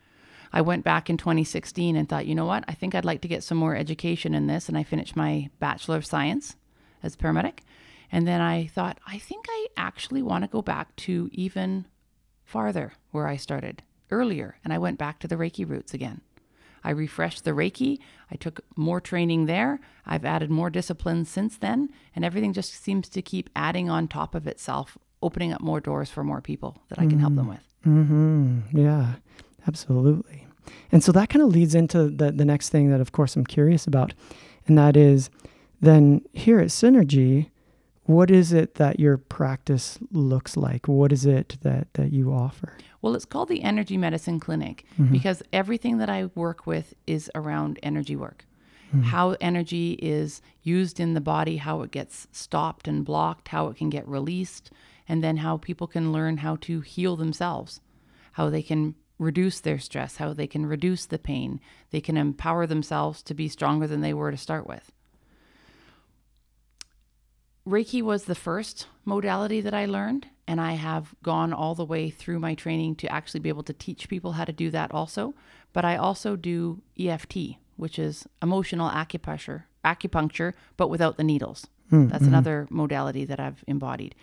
I 0.51 0.61
went 0.61 0.83
back 0.83 1.11
in 1.11 1.17
2016 1.17 1.95
and 1.95 2.09
thought, 2.09 2.25
you 2.25 2.33
know 2.33 2.45
what? 2.45 2.63
I 2.67 2.73
think 2.73 2.95
I'd 2.95 3.05
like 3.05 3.21
to 3.21 3.27
get 3.27 3.43
some 3.43 3.57
more 3.59 3.75
education 3.75 4.33
in 4.33 4.47
this, 4.47 4.67
and 4.67 4.75
I 4.75 4.83
finished 4.83 5.15
my 5.15 5.51
bachelor 5.59 5.97
of 5.97 6.07
science 6.07 6.55
as 7.03 7.13
a 7.13 7.17
paramedic. 7.17 7.59
And 8.11 8.27
then 8.27 8.41
I 8.41 8.67
thought, 8.67 8.99
I 9.05 9.17
think 9.17 9.45
I 9.49 9.67
actually 9.77 10.21
want 10.21 10.43
to 10.43 10.49
go 10.49 10.61
back 10.61 10.95
to 10.97 11.29
even 11.31 11.85
farther 12.43 12.93
where 13.11 13.27
I 13.27 13.37
started 13.37 13.83
earlier, 14.11 14.57
and 14.63 14.73
I 14.73 14.79
went 14.79 14.97
back 14.97 15.19
to 15.19 15.27
the 15.27 15.35
Reiki 15.35 15.67
roots 15.67 15.93
again. 15.93 16.21
I 16.83 16.91
refreshed 16.91 17.43
the 17.43 17.51
Reiki. 17.51 17.99
I 18.31 18.35
took 18.35 18.61
more 18.75 19.01
training 19.01 19.45
there. 19.45 19.79
I've 20.05 20.25
added 20.25 20.49
more 20.49 20.69
disciplines 20.69 21.29
since 21.29 21.57
then, 21.57 21.89
and 22.15 22.23
everything 22.25 22.53
just 22.53 22.73
seems 22.83 23.09
to 23.09 23.21
keep 23.21 23.49
adding 23.55 23.89
on 23.89 24.07
top 24.07 24.33
of 24.33 24.47
itself, 24.47 24.97
opening 25.21 25.53
up 25.53 25.61
more 25.61 25.81
doors 25.81 26.09
for 26.09 26.23
more 26.23 26.41
people 26.41 26.81
that 26.89 26.97
I 26.97 27.05
can 27.05 27.19
help 27.19 27.35
them 27.35 27.49
with. 27.49 27.63
hmm 27.83 28.59
Yeah, 28.71 29.15
absolutely. 29.67 30.47
And 30.91 31.03
so 31.03 31.11
that 31.11 31.29
kind 31.29 31.43
of 31.43 31.49
leads 31.49 31.75
into 31.75 32.09
the, 32.09 32.31
the 32.31 32.45
next 32.45 32.69
thing 32.69 32.89
that, 32.89 33.01
of 33.01 33.11
course, 33.11 33.35
I'm 33.35 33.45
curious 33.45 33.85
about. 33.85 34.13
And 34.67 34.77
that 34.77 34.95
is 34.95 35.29
then 35.81 36.21
here 36.33 36.59
at 36.59 36.67
Psynergy, 36.69 37.49
what 38.09 38.31
is 38.31 38.51
it 38.51 38.73
that 38.75 38.99
your 38.99 39.17
practice 39.17 39.99
looks 40.11 40.57
like? 40.57 40.87
What 40.87 41.11
is 41.11 41.27
it 41.27 41.57
that, 41.61 41.93
that 41.93 42.11
you 42.11 42.33
offer? 42.33 42.73
Well, 43.03 43.13
it's 43.13 43.23
called 43.23 43.49
the 43.49 43.61
Energy 43.61 43.97
Medicine 43.97 44.39
Clinic 44.39 44.83
mm-hmm. 44.93 45.11
because 45.11 45.43
everything 45.53 45.99
that 45.99 46.09
I 46.09 46.25
work 46.33 46.65
with 46.65 46.95
is 47.05 47.29
around 47.35 47.77
energy 47.83 48.15
work. 48.15 48.47
Mm-hmm. 48.87 49.03
How 49.03 49.35
energy 49.39 49.91
is 50.01 50.41
used 50.63 50.99
in 50.99 51.13
the 51.13 51.21
body, 51.21 51.57
how 51.57 51.83
it 51.83 51.91
gets 51.91 52.27
stopped 52.31 52.87
and 52.87 53.05
blocked, 53.05 53.49
how 53.49 53.67
it 53.67 53.77
can 53.77 53.91
get 53.91 54.07
released, 54.07 54.71
and 55.07 55.23
then 55.23 55.37
how 55.37 55.57
people 55.57 55.85
can 55.85 56.11
learn 56.11 56.37
how 56.37 56.55
to 56.61 56.81
heal 56.81 57.15
themselves, 57.15 57.79
how 58.31 58.49
they 58.49 58.63
can 58.63 58.95
reduce 59.19 59.59
their 59.59 59.77
stress, 59.77 60.15
how 60.15 60.33
they 60.33 60.47
can 60.47 60.65
reduce 60.65 61.05
the 61.05 61.19
pain, 61.19 61.59
they 61.91 62.01
can 62.01 62.17
empower 62.17 62.65
themselves 62.65 63.21
to 63.21 63.35
be 63.35 63.47
stronger 63.47 63.85
than 63.85 64.01
they 64.01 64.15
were 64.15 64.31
to 64.31 64.37
start 64.37 64.65
with. 64.65 64.91
Reiki 67.69 68.01
was 68.01 68.23
the 68.23 68.35
first 68.35 68.87
modality 69.05 69.61
that 69.61 69.75
I 69.75 69.85
learned, 69.85 70.27
and 70.47 70.59
I 70.59 70.73
have 70.73 71.13
gone 71.21 71.53
all 71.53 71.75
the 71.75 71.85
way 71.85 72.09
through 72.09 72.39
my 72.39 72.55
training 72.55 72.95
to 72.95 73.11
actually 73.11 73.41
be 73.41 73.49
able 73.49 73.63
to 73.63 73.73
teach 73.73 74.09
people 74.09 74.31
how 74.31 74.45
to 74.45 74.51
do 74.51 74.71
that 74.71 74.91
also. 74.91 75.35
But 75.71 75.85
I 75.85 75.95
also 75.95 76.35
do 76.35 76.81
EFT, 76.99 77.57
which 77.77 77.99
is 77.99 78.27
emotional 78.41 78.89
acupuncture, 78.89 79.65
acupuncture, 79.85 80.53
but 80.77 80.89
without 80.89 81.17
the 81.17 81.23
needles. 81.23 81.67
That's 82.07 82.23
another 82.29 82.67
modality 82.71 83.23
that 83.25 83.39
I've 83.39 83.63
embodied. 83.67 84.15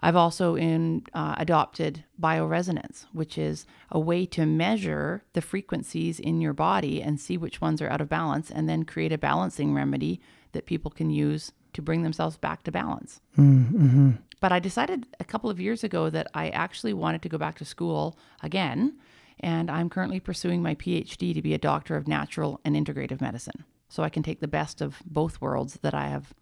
I've 0.00 0.16
also 0.16 0.54
in, 0.54 1.04
uh, 1.12 1.34
adopted 1.36 2.04
bioresonance, 2.18 3.04
which 3.12 3.36
is 3.36 3.66
a 3.90 4.00
way 4.00 4.24
to 4.26 4.46
measure 4.46 5.22
the 5.34 5.42
frequencies 5.42 6.18
in 6.18 6.40
your 6.40 6.54
body 6.54 7.02
and 7.02 7.20
see 7.20 7.36
which 7.36 7.60
ones 7.60 7.82
are 7.82 7.90
out 7.90 8.00
of 8.00 8.08
balance, 8.08 8.50
and 8.50 8.66
then 8.66 8.84
create 8.84 9.12
a 9.12 9.18
balancing 9.18 9.74
remedy 9.74 10.20
that 10.52 10.64
people 10.64 10.90
can 10.90 11.10
use 11.10 11.52
to 11.74 11.82
bring 11.82 12.02
themselves 12.02 12.36
back 12.36 12.62
to 12.64 12.72
balance. 12.72 13.20
Mm-hmm. 13.38 14.10
But 14.40 14.52
I 14.52 14.58
decided 14.58 15.06
a 15.18 15.24
couple 15.24 15.50
of 15.50 15.60
years 15.60 15.84
ago 15.84 16.10
that 16.10 16.28
I 16.34 16.48
actually 16.48 16.94
wanted 16.94 17.22
to 17.22 17.28
go 17.28 17.38
back 17.38 17.58
to 17.58 17.64
school 17.64 18.18
again, 18.42 18.96
and 19.38 19.70
I'm 19.70 19.90
currently 19.90 20.20
pursuing 20.20 20.62
my 20.62 20.74
PhD 20.74 21.34
to 21.34 21.42
be 21.42 21.54
a 21.54 21.58
doctor 21.58 21.96
of 21.96 22.08
natural 22.08 22.60
and 22.64 22.74
integrative 22.74 23.20
medicine. 23.20 23.64
So 23.88 24.02
I 24.02 24.08
can 24.08 24.22
take 24.22 24.40
the 24.40 24.48
best 24.48 24.80
of 24.80 25.02
both 25.04 25.40
worlds 25.40 25.78
that 25.82 25.94
I 25.94 26.08
have 26.08 26.32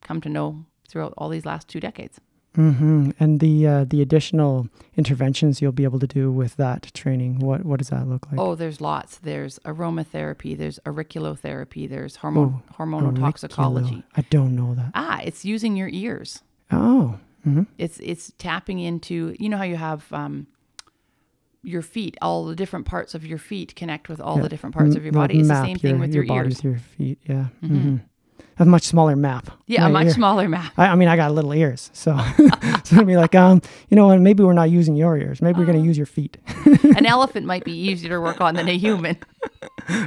come 0.00 0.20
to 0.22 0.28
know 0.28 0.64
throughout 0.88 1.14
all 1.16 1.28
these 1.28 1.46
last 1.46 1.68
two 1.68 1.80
decades. 1.80 2.20
Hmm 2.56 3.10
And 3.20 3.38
the 3.40 3.66
uh, 3.66 3.84
the 3.84 4.00
additional 4.02 4.68
interventions 4.96 5.60
you'll 5.60 5.72
be 5.72 5.84
able 5.84 5.98
to 6.00 6.06
do 6.06 6.32
with 6.32 6.56
that 6.56 6.90
training, 6.94 7.38
what 7.38 7.64
what 7.64 7.78
does 7.78 7.90
that 7.90 8.08
look 8.08 8.26
like? 8.30 8.40
Oh, 8.40 8.54
there's 8.54 8.80
lots. 8.80 9.18
There's 9.18 9.58
aromatherapy, 9.60 10.56
there's 10.56 10.78
auriculotherapy, 10.86 11.88
there's 11.88 12.16
hormone 12.16 12.62
hormonal 12.78 13.14
toxicology. 13.18 14.02
I 14.16 14.22
don't 14.30 14.56
know 14.56 14.74
that. 14.74 14.90
Ah, 14.94 15.20
it's 15.22 15.44
using 15.44 15.76
your 15.76 15.88
ears. 15.92 16.42
Oh, 16.72 17.18
hmm 17.44 17.62
It's 17.78 18.00
it's 18.00 18.32
tapping 18.38 18.78
into 18.80 19.36
you 19.38 19.48
know 19.50 19.58
how 19.58 19.64
you 19.64 19.76
have 19.76 20.10
um, 20.12 20.46
your 21.62 21.82
feet, 21.82 22.16
all 22.22 22.44
the 22.46 22.56
different 22.56 22.86
parts 22.86 23.14
of 23.14 23.24
your 23.26 23.38
feet 23.38 23.74
connect 23.76 24.08
with 24.08 24.20
all 24.20 24.36
Yeah. 24.36 24.42
the 24.44 24.48
different 24.48 24.74
parts 24.74 24.92
M- 24.94 24.98
of 24.98 25.04
your 25.04 25.12
body. 25.12 25.38
It's 25.40 25.48
the 25.48 25.62
same 25.62 25.76
thing 25.78 25.98
with 25.98 26.14
your, 26.14 26.24
body 26.24 26.38
ears. 26.48 26.56
with 26.56 26.64
your 26.64 26.78
feet. 26.78 27.18
Yeah. 27.28 27.46
hmm 27.60 27.96
A 28.58 28.64
much 28.64 28.84
smaller 28.84 29.16
map. 29.16 29.50
Yeah, 29.66 29.82
My 29.82 29.88
a 29.88 29.92
much 29.92 30.06
ear- 30.06 30.12
smaller 30.14 30.48
map. 30.48 30.72
I, 30.78 30.86
I 30.88 30.94
mean, 30.94 31.08
I 31.08 31.16
got 31.16 31.30
little 31.32 31.52
ears, 31.52 31.90
so 31.92 32.14
it's 32.38 32.90
gonna 32.90 33.04
be 33.04 33.16
like, 33.16 33.34
um, 33.34 33.60
you 33.90 33.96
know 33.96 34.06
what? 34.06 34.18
Maybe 34.20 34.42
we're 34.42 34.52
not 34.54 34.70
using 34.70 34.96
your 34.96 35.16
ears. 35.18 35.42
Maybe 35.42 35.58
we're 35.58 35.66
gonna 35.66 35.78
use 35.84 35.96
your 35.98 36.06
feet, 36.06 36.38
An 36.96 37.04
elephant 37.06 37.44
might 37.46 37.64
be 37.64 37.72
easier 37.72 38.08
to 38.10 38.20
work 38.20 38.40
on 38.40 38.54
than 38.54 38.68
a 38.68 38.76
human. 38.86 39.18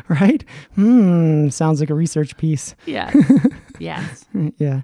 right? 0.08 0.44
Hmm. 0.76 1.50
Sounds 1.50 1.80
like 1.80 1.90
a 1.90 1.94
research 1.96 2.38
piece. 2.38 2.76
Yeah. 2.86 3.12
Yes. 3.80 4.26
Yeah, 4.58 4.82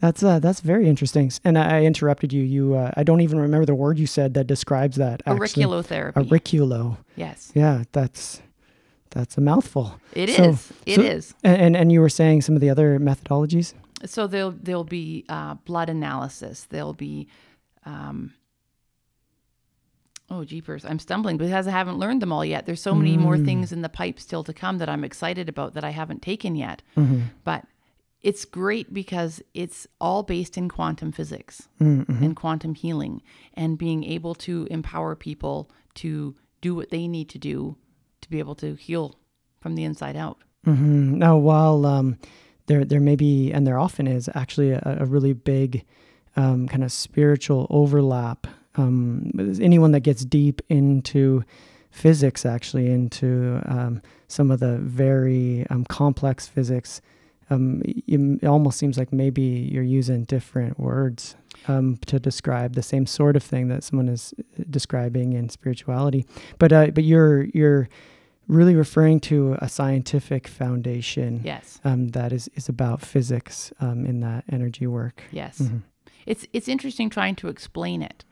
that's 0.00 0.22
uh, 0.22 0.38
that's 0.38 0.60
very 0.60 0.88
interesting. 0.88 1.32
And 1.44 1.58
I, 1.58 1.78
I 1.78 1.82
interrupted 1.82 2.32
you. 2.32 2.42
You, 2.42 2.74
uh, 2.74 2.90
I 2.96 3.02
don't 3.02 3.22
even 3.22 3.38
remember 3.40 3.64
the 3.66 3.74
word 3.74 3.98
you 3.98 4.06
said 4.06 4.34
that 4.34 4.46
describes 4.46 4.96
that. 4.96 5.22
Actually. 5.26 5.64
Auriculotherapy. 5.64 6.12
Auriculo. 6.14 6.98
yes. 7.16 7.50
Yeah, 7.54 7.84
that's 7.92 8.42
that's 9.16 9.36
a 9.38 9.40
mouthful. 9.40 9.98
It 10.12 10.28
is. 10.28 10.60
So- 10.60 10.74
It 10.84 10.98
is. 10.98 11.26
so- 11.28 11.34
And, 11.44 11.60
and 11.62 11.76
and 11.76 11.92
you 11.92 12.00
were 12.00 12.08
saying 12.20 12.42
some 12.42 12.54
of 12.54 12.60
the 12.60 12.70
other 12.70 12.98
methodologies. 13.00 13.72
So 14.04 14.26
there'll 14.26 14.52
there'll 14.66 14.84
be 15.02 15.24
uh, 15.28 15.54
blood 15.64 15.88
analysis. 15.88 16.66
There'll 16.68 16.92
be, 17.08 17.28
um, 17.84 18.34
oh 20.30 20.44
jeepers, 20.44 20.84
I'm 20.84 20.98
stumbling 20.98 21.36
because 21.36 21.66
I 21.66 21.70
haven't 21.70 21.98
learned 21.98 22.20
them 22.22 22.32
all 22.32 22.44
yet. 22.44 22.66
There's 22.66 22.82
so 22.82 22.94
many 22.94 23.16
more 23.16 23.38
things 23.38 23.72
in 23.72 23.82
the 23.82 23.88
pipe 23.88 24.18
still 24.20 24.44
to 24.44 24.52
come 24.52 24.78
that 24.78 24.88
I'm 24.88 25.04
excited 25.04 25.48
about 25.48 25.74
that 25.74 25.84
I 25.84 25.90
haven't 25.90 26.22
taken 26.22 26.54
yet. 26.56 26.82
But 27.44 27.64
it's 28.22 28.44
great 28.44 28.92
because 28.92 29.40
it's 29.54 29.86
all 30.00 30.22
based 30.24 30.58
in 30.58 30.68
quantum 30.68 31.12
physics 31.12 31.68
and 31.78 32.34
quantum 32.36 32.74
healing 32.74 33.22
and 33.54 33.78
being 33.78 34.04
able 34.04 34.34
to 34.46 34.66
empower 34.70 35.14
people 35.14 35.70
to 35.94 36.34
do 36.60 36.74
what 36.74 36.90
they 36.90 37.06
need 37.08 37.28
to 37.30 37.38
do 37.38 37.76
to 38.26 38.30
be 38.30 38.38
able 38.38 38.54
to 38.56 38.74
heal 38.74 39.16
from 39.60 39.74
the 39.74 39.84
inside 39.84 40.16
out. 40.16 40.38
hmm 40.64 41.18
Now, 41.18 41.36
while 41.36 41.86
um, 41.86 42.18
there 42.66 42.84
there 42.84 43.00
may 43.00 43.16
be, 43.16 43.52
and 43.52 43.66
there 43.66 43.78
often 43.78 44.06
is, 44.06 44.28
actually 44.34 44.72
a, 44.72 44.98
a 45.00 45.06
really 45.06 45.32
big 45.32 45.84
um, 46.36 46.68
kind 46.68 46.84
of 46.84 46.92
spiritual 46.92 47.66
overlap. 47.70 48.46
Um, 48.76 49.32
anyone 49.60 49.92
that 49.92 50.00
gets 50.00 50.24
deep 50.24 50.60
into 50.68 51.42
physics, 51.90 52.44
actually 52.44 52.90
into 52.90 53.62
um, 53.64 54.02
some 54.28 54.50
of 54.50 54.60
the 54.60 54.76
very 54.78 55.66
um, 55.70 55.84
complex 55.84 56.46
physics, 56.46 57.00
um, 57.48 57.80
it 57.84 58.44
almost 58.44 58.78
seems 58.78 58.98
like 58.98 59.12
maybe 59.12 59.42
you're 59.42 59.82
using 59.82 60.24
different 60.24 60.78
words 60.78 61.36
um, 61.68 61.96
to 62.06 62.18
describe 62.18 62.74
the 62.74 62.82
same 62.82 63.06
sort 63.06 63.36
of 63.36 63.42
thing 63.42 63.68
that 63.68 63.84
someone 63.84 64.08
is 64.08 64.34
uh, 64.38 64.64
describing 64.68 65.32
in 65.32 65.48
spirituality. 65.48 66.26
But 66.58 66.72
uh, 66.72 66.88
but 66.88 67.04
you're 67.04 67.44
you're 67.54 67.88
really 68.48 68.74
referring 68.74 69.20
to 69.20 69.56
a 69.60 69.68
scientific 69.68 70.46
foundation 70.48 71.40
Yes. 71.44 71.80
um, 71.84 72.08
that 72.08 72.32
is, 72.32 72.48
is 72.54 72.68
about 72.68 73.00
physics 73.02 73.72
um, 73.80 74.06
in 74.06 74.20
that 74.20 74.44
energy 74.50 74.86
work. 74.86 75.22
Yes. 75.30 75.70
It's 76.26 76.46
it's 76.52 76.68
interesting 76.68 77.08
trying 77.10 77.36
to 77.36 77.48
explain 77.48 78.02
it. 78.02 78.24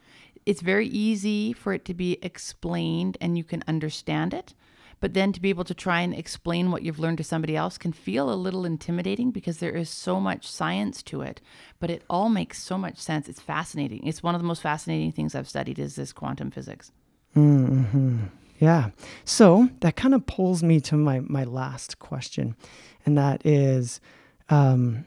It's 0.47 0.61
very 0.61 0.88
easy 0.88 1.52
for 1.52 1.73
it 1.73 1.85
to 1.87 1.94
be 1.94 2.18
explained 2.23 3.16
and 3.21 3.38
you 3.38 3.44
can 3.44 3.62
understand 3.66 4.35
it. 4.35 4.54
But 5.00 5.12
then 5.14 5.33
to 5.33 5.40
be 5.40 5.50
able 5.50 5.64
to 5.64 5.75
try 5.75 6.00
and 6.00 6.14
explain 6.14 6.71
what 6.71 6.83
you've 6.83 6.99
learned 6.99 7.18
to 7.18 7.25
somebody 7.25 7.56
else 7.56 7.76
can 7.76 7.92
feel 7.92 8.33
a 8.33 8.35
little 8.35 8.64
intimidating 8.64 9.33
because 9.33 9.59
there 9.59 9.76
is 9.76 9.90
so 9.90 10.18
much 10.18 10.47
science 10.49 11.02
to 11.04 11.21
it, 11.21 11.40
but 11.78 11.90
it 11.90 12.02
all 12.09 12.28
makes 12.30 12.62
so 12.62 12.78
much 12.78 12.97
sense. 12.99 13.28
It's 13.28 13.40
fascinating. 13.40 14.06
It's 14.06 14.23
one 14.23 14.35
of 14.35 14.40
the 14.40 14.47
most 14.47 14.62
fascinating 14.62 15.12
things 15.12 15.35
I've 15.35 15.49
studied 15.49 15.78
is 15.78 15.97
this 15.97 16.12
quantum 16.12 16.50
physics. 16.50 16.90
hmm 17.35 18.25
Yeah. 18.58 18.90
So 19.25 19.68
that 19.80 19.96
kind 19.96 20.14
of 20.14 20.26
pulls 20.26 20.62
me 20.62 20.80
to 20.82 20.96
my, 20.96 21.20
my 21.20 21.44
last 21.44 21.99
question. 21.99 22.56
And 23.04 23.18
that 23.18 23.44
is 23.44 24.00
um, 24.49 25.04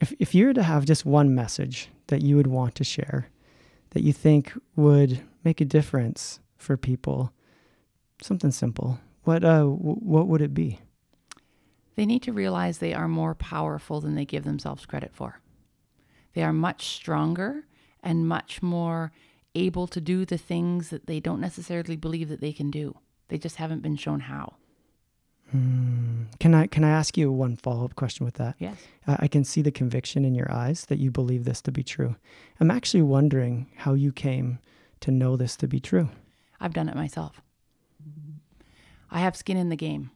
if, 0.00 0.12
if 0.18 0.34
you 0.34 0.46
were 0.46 0.54
to 0.54 0.62
have 0.62 0.84
just 0.84 1.04
one 1.04 1.34
message 1.34 1.90
that 2.08 2.22
you 2.22 2.36
would 2.36 2.46
want 2.46 2.74
to 2.76 2.84
share 2.84 3.28
that 3.90 4.02
you 4.02 4.12
think 4.12 4.52
would 4.74 5.20
make 5.44 5.60
a 5.60 5.64
difference 5.64 6.40
for 6.56 6.76
people, 6.76 7.32
something 8.20 8.50
simple, 8.50 8.98
what, 9.24 9.44
uh, 9.44 9.58
w- 9.60 9.76
what 9.76 10.26
would 10.26 10.42
it 10.42 10.54
be? 10.54 10.80
They 11.94 12.06
need 12.06 12.22
to 12.22 12.32
realize 12.32 12.78
they 12.78 12.94
are 12.94 13.08
more 13.08 13.34
powerful 13.34 14.00
than 14.00 14.14
they 14.14 14.26
give 14.26 14.44
themselves 14.44 14.84
credit 14.84 15.14
for. 15.14 15.40
They 16.34 16.42
are 16.42 16.52
much 16.52 16.88
stronger 16.88 17.64
and 18.02 18.28
much 18.28 18.62
more 18.62 19.12
able 19.56 19.86
to 19.88 20.00
do 20.00 20.24
the 20.24 20.38
things 20.38 20.90
that 20.90 21.06
they 21.06 21.20
don't 21.20 21.40
necessarily 21.40 21.96
believe 21.96 22.28
that 22.28 22.40
they 22.40 22.52
can 22.52 22.70
do. 22.70 22.96
They 23.28 23.38
just 23.38 23.56
haven't 23.56 23.82
been 23.82 23.96
shown 23.96 24.20
how. 24.20 24.54
Hmm. 25.50 26.24
Can 26.40 26.54
I 26.54 26.66
can 26.66 26.84
I 26.84 26.90
ask 26.90 27.16
you 27.16 27.30
one 27.30 27.56
follow 27.56 27.84
up 27.84 27.94
question 27.94 28.24
with 28.24 28.34
that? 28.34 28.56
Yes. 28.58 28.76
I 29.06 29.16
I 29.20 29.28
can 29.28 29.44
see 29.44 29.62
the 29.62 29.70
conviction 29.70 30.24
in 30.24 30.34
your 30.34 30.50
eyes 30.52 30.86
that 30.86 30.98
you 30.98 31.10
believe 31.10 31.44
this 31.44 31.62
to 31.62 31.72
be 31.72 31.82
true. 31.82 32.16
I'm 32.60 32.70
actually 32.70 33.02
wondering 33.02 33.68
how 33.76 33.94
you 33.94 34.12
came 34.12 34.58
to 35.00 35.10
know 35.10 35.36
this 35.36 35.56
to 35.56 35.68
be 35.68 35.80
true. 35.80 36.08
I've 36.60 36.74
done 36.74 36.88
it 36.88 36.96
myself. 36.96 37.40
I 39.10 39.20
have 39.20 39.36
skin 39.36 39.56
in 39.56 39.68
the 39.68 39.76
game. 39.76 40.10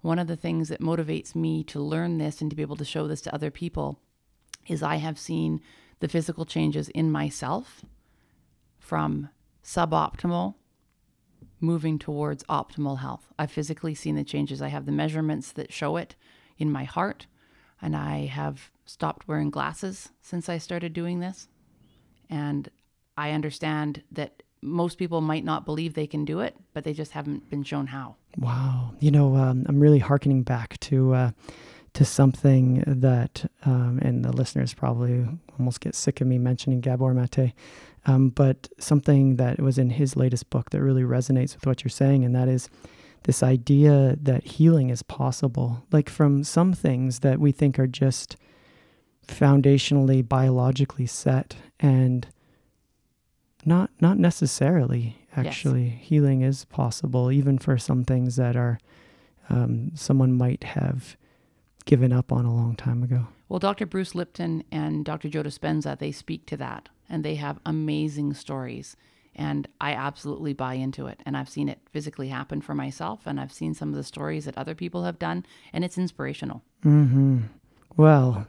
One 0.00 0.18
of 0.18 0.26
the 0.26 0.36
things 0.36 0.68
that 0.68 0.80
motivates 0.80 1.34
me 1.34 1.64
to 1.64 1.80
learn 1.80 2.18
this 2.18 2.40
and 2.40 2.50
to 2.50 2.56
be 2.56 2.62
able 2.62 2.76
to 2.76 2.84
show 2.84 3.06
this 3.08 3.20
to 3.22 3.34
other 3.34 3.50
people 3.50 3.98
is 4.68 4.82
I 4.82 4.96
have 4.96 5.18
seen 5.18 5.60
the 6.00 6.08
physical 6.08 6.44
changes 6.44 6.88
in 6.88 7.10
myself 7.10 7.84
from 8.82 9.28
suboptimal 9.64 10.54
moving 11.60 11.98
towards 11.98 12.42
optimal 12.44 12.98
health. 12.98 13.32
I've 13.38 13.52
physically 13.52 13.94
seen 13.94 14.16
the 14.16 14.24
changes. 14.24 14.60
I 14.60 14.68
have 14.68 14.84
the 14.84 14.92
measurements 14.92 15.52
that 15.52 15.72
show 15.72 15.96
it 15.96 16.16
in 16.58 16.70
my 16.70 16.82
heart, 16.82 17.26
and 17.80 17.94
I 17.94 18.26
have 18.26 18.70
stopped 18.84 19.28
wearing 19.28 19.50
glasses 19.50 20.10
since 20.20 20.48
I 20.48 20.58
started 20.58 20.92
doing 20.92 21.20
this. 21.20 21.48
And 22.28 22.68
I 23.16 23.30
understand 23.30 24.02
that 24.10 24.42
most 24.60 24.98
people 24.98 25.20
might 25.20 25.44
not 25.44 25.64
believe 25.64 25.94
they 25.94 26.06
can 26.08 26.24
do 26.24 26.40
it, 26.40 26.56
but 26.74 26.82
they 26.82 26.92
just 26.92 27.12
haven't 27.12 27.48
been 27.48 27.62
shown 27.62 27.86
how. 27.86 28.16
Wow. 28.36 28.94
You 28.98 29.12
know, 29.12 29.36
um, 29.36 29.64
I'm 29.68 29.78
really 29.78 30.00
hearkening 30.00 30.42
back 30.42 30.78
to 30.80 31.14
uh, 31.14 31.30
to 31.94 32.04
something 32.04 32.82
that, 32.86 33.50
um, 33.66 33.98
and 34.00 34.24
the 34.24 34.32
listeners 34.32 34.72
probably 34.72 35.26
almost 35.58 35.80
get 35.80 35.94
sick 35.94 36.20
of 36.20 36.26
me 36.26 36.38
mentioning 36.38 36.80
Gabor 36.80 37.12
Mate, 37.12 37.52
um, 38.06 38.30
but 38.30 38.68
something 38.78 39.36
that 39.36 39.60
was 39.60 39.78
in 39.78 39.90
his 39.90 40.16
latest 40.16 40.50
book 40.50 40.70
that 40.70 40.82
really 40.82 41.02
resonates 41.02 41.54
with 41.54 41.66
what 41.66 41.84
you're 41.84 41.90
saying, 41.90 42.24
and 42.24 42.34
that 42.34 42.48
is 42.48 42.68
this 43.24 43.42
idea 43.42 44.16
that 44.20 44.44
healing 44.44 44.90
is 44.90 45.02
possible. 45.02 45.84
Like 45.92 46.08
from 46.08 46.42
some 46.42 46.72
things 46.72 47.20
that 47.20 47.38
we 47.38 47.52
think 47.52 47.78
are 47.78 47.86
just 47.86 48.36
foundationally 49.26 50.26
biologically 50.26 51.06
set 51.06 51.56
and 51.78 52.26
not 53.64 53.90
not 54.00 54.18
necessarily 54.18 55.16
actually 55.36 55.88
healing 55.88 56.42
is 56.42 56.64
possible 56.66 57.30
even 57.30 57.56
for 57.56 57.78
some 57.78 58.02
things 58.04 58.34
that 58.34 58.56
are 58.56 58.78
um, 59.48 59.92
someone 59.94 60.32
might 60.32 60.64
have 60.64 61.16
given 61.84 62.12
up 62.12 62.32
on 62.32 62.44
a 62.44 62.54
long 62.54 62.74
time 62.76 63.02
ago 63.02 63.26
Well, 63.48 63.58
Dr. 63.58 63.86
Bruce 63.86 64.14
Lipton 64.14 64.64
and 64.72 65.04
Dr. 65.04 65.28
Joe 65.28 65.42
Dispenza, 65.42 65.98
they 65.98 66.12
speak 66.12 66.46
to 66.46 66.56
that 66.56 66.88
and 67.08 67.22
they 67.22 67.34
have 67.36 67.58
amazing 67.66 68.32
stories. 68.34 68.96
And 69.34 69.66
I 69.80 69.92
absolutely 69.92 70.52
buy 70.52 70.74
into 70.74 71.06
it. 71.06 71.20
And 71.26 71.36
I've 71.36 71.48
seen 71.48 71.68
it 71.68 71.78
physically 71.90 72.28
happen 72.28 72.60
for 72.60 72.74
myself. 72.74 73.26
And 73.26 73.40
I've 73.40 73.52
seen 73.52 73.72
some 73.74 73.88
of 73.90 73.94
the 73.94 74.04
stories 74.04 74.44
that 74.44 74.56
other 74.58 74.74
people 74.74 75.04
have 75.04 75.18
done. 75.18 75.44
And 75.72 75.84
it's 75.84 75.98
inspirational. 75.98 76.62
hmm 76.82 77.40
well 77.96 78.46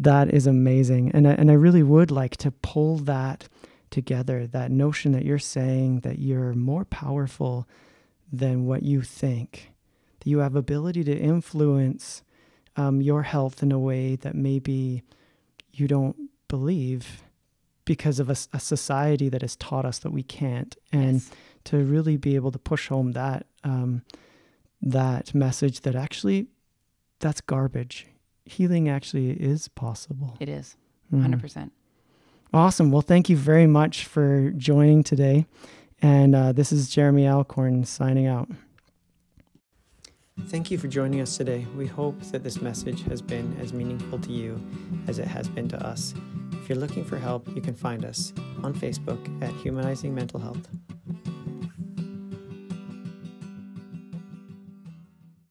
that 0.00 0.32
is 0.32 0.46
amazing 0.46 1.10
and 1.12 1.28
I, 1.28 1.32
and 1.32 1.50
I 1.50 1.54
really 1.54 1.82
would 1.82 2.10
like 2.10 2.36
to 2.38 2.50
pull 2.50 2.96
that 2.98 3.48
together 3.90 4.46
that 4.46 4.70
notion 4.70 5.12
that 5.12 5.24
you're 5.26 5.38
saying 5.38 6.00
that 6.00 6.18
you're 6.18 6.54
more 6.54 6.86
powerful 6.86 7.68
than 8.32 8.64
what 8.64 8.82
you 8.82 9.02
think 9.02 9.70
that 10.20 10.30
you 10.30 10.38
have 10.38 10.56
ability 10.56 11.04
to 11.04 11.14
influence 11.14 12.22
um, 12.76 13.00
your 13.02 13.22
health 13.22 13.62
in 13.62 13.72
a 13.72 13.78
way 13.78 14.16
that 14.16 14.34
maybe 14.34 15.02
you 15.72 15.86
don't 15.88 16.16
believe 16.48 17.22
because 17.84 18.20
of 18.20 18.30
a 18.30 18.34
society 18.60 19.28
that 19.28 19.42
has 19.42 19.56
taught 19.56 19.84
us 19.84 19.98
that 20.00 20.10
we 20.12 20.22
can't 20.22 20.76
and 20.92 21.14
Yes. 21.14 21.30
to 21.64 21.78
really 21.84 22.16
be 22.16 22.34
able 22.36 22.52
to 22.52 22.58
push 22.58 22.88
home 22.88 23.12
that 23.12 23.46
um, 23.64 24.02
that 24.80 25.34
message 25.34 25.80
that 25.82 25.94
actually 25.94 26.46
that's 27.20 27.40
garbage 27.40 28.06
healing 28.44 28.88
actually 28.88 29.30
is 29.30 29.68
possible 29.68 30.36
It 30.40 30.48
is 30.48 30.76
Mhm. 31.12 31.20
100%. 31.40 31.70
Awesome. 32.54 32.90
Well, 32.90 33.02
thank 33.02 33.28
you 33.28 33.36
very 33.36 33.66
much 33.66 34.04
for 34.06 34.50
joining 34.52 35.02
today. 35.02 35.46
And 36.02 36.34
uh, 36.34 36.52
this 36.52 36.72
is 36.72 36.90
Jeremy 36.90 37.26
Alcorn 37.28 37.84
signing 37.84 38.26
out. 38.26 38.48
Thank 40.48 40.70
you 40.70 40.76
for 40.76 40.88
joining 40.88 41.20
us 41.20 41.36
today. 41.36 41.66
We 41.76 41.86
hope 41.86 42.20
that 42.24 42.44
this 42.44 42.60
message 42.60 43.02
has 43.04 43.22
been 43.22 43.56
as 43.60 43.72
meaningful 43.72 44.18
to 44.18 44.32
you 44.32 44.60
as 45.06 45.18
it 45.18 45.26
has 45.26 45.48
been 45.48 45.68
to 45.68 45.86
us. 45.86 46.14
If 46.52 46.68
you're 46.68 46.78
looking 46.78 47.04
for 47.04 47.18
help, 47.18 47.48
you 47.54 47.62
can 47.62 47.74
find 47.74 48.04
us 48.04 48.32
on 48.62 48.74
Facebook 48.74 49.42
at 49.42 49.50
Humanizing 49.54 50.14
Mental 50.14 50.38
Health. 50.38 50.68